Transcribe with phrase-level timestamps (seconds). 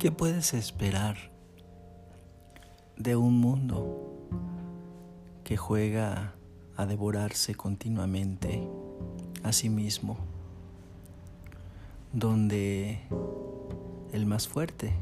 [0.00, 1.18] ¿Qué puedes esperar
[2.96, 4.16] de un mundo
[5.44, 6.32] que juega
[6.74, 8.66] a devorarse continuamente
[9.42, 10.16] a sí mismo,
[12.14, 12.98] donde
[14.14, 14.94] el más fuerte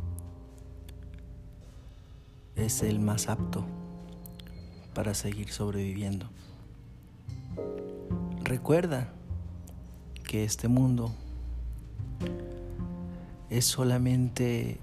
[2.57, 3.65] es el más apto
[4.95, 6.29] para seguir sobreviviendo?
[8.43, 9.13] Recuerda
[10.25, 11.15] que este mundo
[13.49, 14.81] es solamente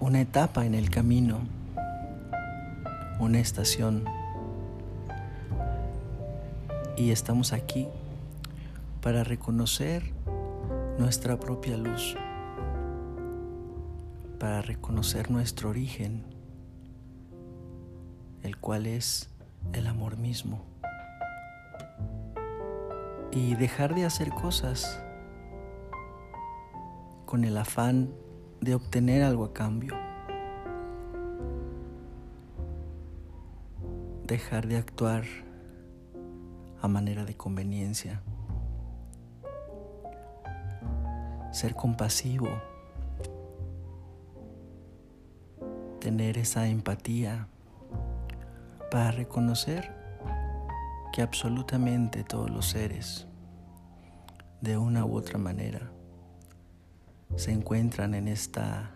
[0.00, 1.40] una etapa en el camino,
[3.18, 4.04] una estación.
[6.96, 7.88] Y estamos aquí
[9.02, 10.12] para reconocer
[10.98, 12.16] nuestra propia luz,
[14.38, 16.24] para reconocer nuestro origen,
[18.42, 19.28] el cual es
[19.72, 20.64] el amor mismo.
[23.32, 25.00] Y dejar de hacer cosas
[27.26, 28.10] con el afán
[28.60, 29.94] de obtener algo a cambio.
[34.24, 35.24] Dejar de actuar
[36.80, 38.22] a manera de conveniencia.
[41.52, 42.48] Ser compasivo.
[46.00, 47.48] Tener esa empatía
[48.90, 49.94] para reconocer
[51.12, 53.26] que absolutamente todos los seres,
[54.60, 55.90] de una u otra manera,
[57.36, 58.90] se encuentran en esta,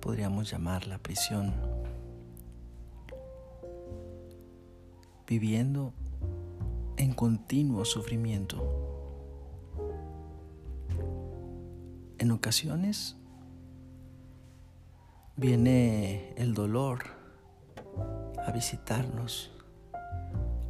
[0.00, 1.52] podríamos llamarla prisión,
[5.26, 5.92] viviendo
[6.96, 8.74] en continuo sufrimiento.
[12.18, 13.16] En ocasiones
[15.36, 17.04] viene el dolor
[18.44, 19.52] a visitarnos,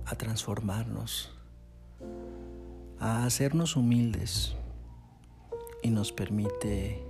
[0.04, 1.32] a transformarnos,
[2.98, 4.56] a hacernos humildes
[5.82, 7.02] y nos permite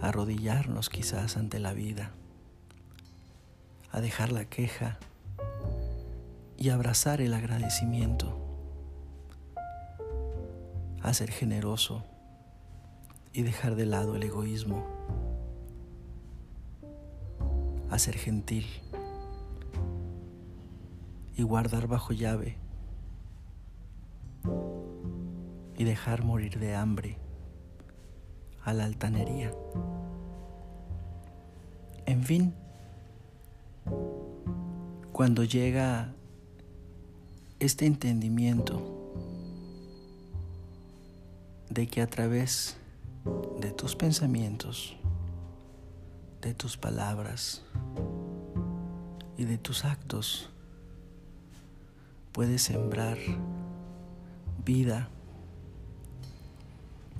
[0.00, 2.12] arrodillarnos quizás ante la vida,
[3.90, 4.98] a dejar la queja
[6.56, 8.36] y abrazar el agradecimiento,
[11.02, 12.04] a ser generoso
[13.32, 14.86] y dejar de lado el egoísmo,
[17.90, 18.66] a ser gentil
[21.36, 22.56] y guardar bajo llave
[25.76, 27.18] y dejar morir de hambre
[28.66, 29.54] a la altanería.
[32.04, 32.52] En fin,
[35.12, 36.12] cuando llega
[37.60, 39.14] este entendimiento
[41.70, 42.76] de que a través
[43.60, 44.96] de tus pensamientos,
[46.42, 47.62] de tus palabras
[49.38, 50.50] y de tus actos,
[52.32, 53.18] puedes sembrar
[54.64, 55.08] vida,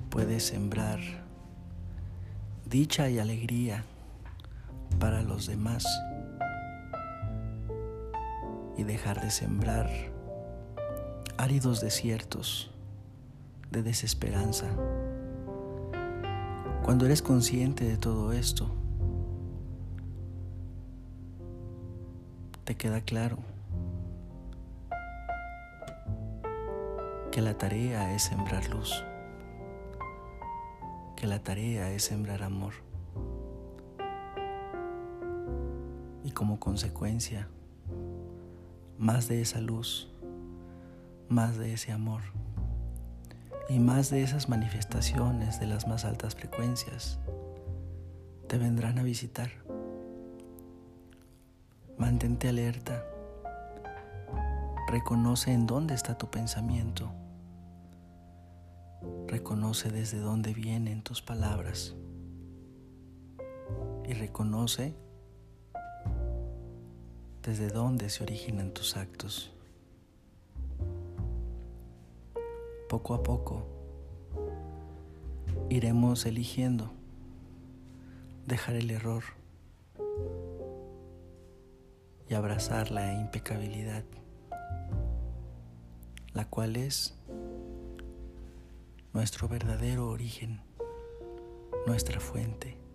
[0.09, 1.26] puedes sembrar
[2.69, 3.85] dicha y alegría
[4.99, 5.85] para los demás
[8.77, 9.89] y dejar de sembrar
[11.37, 12.69] áridos desiertos
[13.71, 14.67] de desesperanza.
[16.83, 18.69] Cuando eres consciente de todo esto,
[22.65, 23.37] te queda claro
[27.31, 29.03] que la tarea es sembrar luz
[31.17, 32.73] que la tarea es sembrar amor.
[36.23, 37.49] Y como consecuencia,
[38.99, 40.09] más de esa luz,
[41.27, 42.21] más de ese amor
[43.67, 47.19] y más de esas manifestaciones de las más altas frecuencias
[48.47, 49.49] te vendrán a visitar.
[51.97, 53.03] Mantente alerta.
[54.87, 57.11] Reconoce en dónde está tu pensamiento
[59.27, 61.95] Reconoce desde dónde vienen tus palabras
[64.07, 64.95] y reconoce
[67.43, 69.51] desde dónde se originan tus actos.
[72.87, 73.67] Poco a poco
[75.69, 76.93] iremos eligiendo
[78.45, 79.23] dejar el error
[82.29, 84.05] y abrazar la impecabilidad,
[86.33, 87.17] la cual es
[89.13, 90.61] nuestro verdadero origen,
[91.85, 92.86] nuestra fuente.